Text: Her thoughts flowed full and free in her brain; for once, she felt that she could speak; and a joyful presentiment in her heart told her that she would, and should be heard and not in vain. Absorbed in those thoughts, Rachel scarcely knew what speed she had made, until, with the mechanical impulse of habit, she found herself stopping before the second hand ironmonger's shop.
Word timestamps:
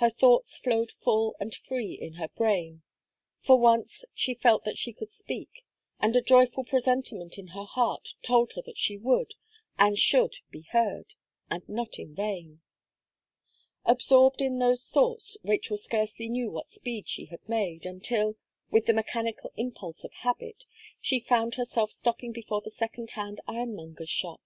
Her 0.00 0.10
thoughts 0.10 0.56
flowed 0.58 0.90
full 0.90 1.36
and 1.38 1.54
free 1.54 1.92
in 1.92 2.14
her 2.14 2.26
brain; 2.26 2.82
for 3.42 3.56
once, 3.60 4.04
she 4.12 4.34
felt 4.34 4.64
that 4.64 4.76
she 4.76 4.92
could 4.92 5.12
speak; 5.12 5.62
and 6.00 6.16
a 6.16 6.20
joyful 6.20 6.64
presentiment 6.64 7.38
in 7.38 7.46
her 7.54 7.62
heart 7.62 8.14
told 8.22 8.54
her 8.56 8.62
that 8.62 8.76
she 8.76 8.96
would, 8.96 9.34
and 9.78 9.96
should 9.96 10.34
be 10.50 10.62
heard 10.72 11.14
and 11.48 11.68
not 11.68 11.96
in 12.00 12.12
vain. 12.12 12.60
Absorbed 13.84 14.40
in 14.42 14.58
those 14.58 14.88
thoughts, 14.88 15.36
Rachel 15.44 15.78
scarcely 15.78 16.28
knew 16.28 16.50
what 16.50 16.66
speed 16.66 17.08
she 17.08 17.26
had 17.26 17.48
made, 17.48 17.86
until, 17.86 18.34
with 18.72 18.86
the 18.86 18.92
mechanical 18.92 19.52
impulse 19.56 20.02
of 20.02 20.12
habit, 20.12 20.64
she 21.00 21.20
found 21.20 21.54
herself 21.54 21.92
stopping 21.92 22.32
before 22.32 22.62
the 22.62 22.70
second 22.72 23.10
hand 23.10 23.40
ironmonger's 23.46 24.10
shop. 24.10 24.40